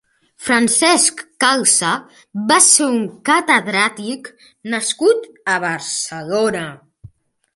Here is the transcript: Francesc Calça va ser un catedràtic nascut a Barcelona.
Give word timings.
Francesc 0.43 1.19
Calça 1.43 1.91
va 2.51 2.57
ser 2.69 2.87
un 2.93 2.97
catedràtic 3.29 4.31
nascut 4.77 5.27
a 5.57 5.61
Barcelona. 5.67 6.65